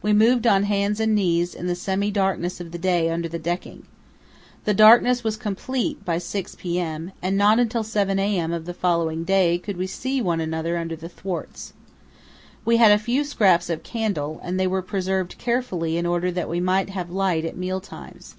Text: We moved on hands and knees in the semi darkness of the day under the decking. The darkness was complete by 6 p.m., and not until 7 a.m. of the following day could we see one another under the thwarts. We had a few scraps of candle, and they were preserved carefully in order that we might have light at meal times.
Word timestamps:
We 0.00 0.14
moved 0.14 0.46
on 0.46 0.62
hands 0.62 0.98
and 0.98 1.14
knees 1.14 1.54
in 1.54 1.66
the 1.66 1.74
semi 1.74 2.10
darkness 2.10 2.58
of 2.58 2.72
the 2.72 2.78
day 2.78 3.10
under 3.10 3.28
the 3.28 3.38
decking. 3.38 3.82
The 4.64 4.72
darkness 4.72 5.22
was 5.22 5.36
complete 5.36 6.02
by 6.06 6.16
6 6.16 6.54
p.m., 6.58 7.12
and 7.20 7.36
not 7.36 7.58
until 7.60 7.84
7 7.84 8.18
a.m. 8.18 8.50
of 8.54 8.64
the 8.64 8.72
following 8.72 9.24
day 9.24 9.58
could 9.58 9.76
we 9.76 9.86
see 9.86 10.22
one 10.22 10.40
another 10.40 10.78
under 10.78 10.96
the 10.96 11.10
thwarts. 11.10 11.74
We 12.64 12.78
had 12.78 12.92
a 12.92 12.98
few 12.98 13.24
scraps 13.24 13.68
of 13.68 13.82
candle, 13.82 14.40
and 14.42 14.58
they 14.58 14.66
were 14.66 14.80
preserved 14.80 15.36
carefully 15.36 15.98
in 15.98 16.06
order 16.06 16.32
that 16.32 16.48
we 16.48 16.60
might 16.60 16.88
have 16.88 17.10
light 17.10 17.44
at 17.44 17.54
meal 17.54 17.82
times. 17.82 18.36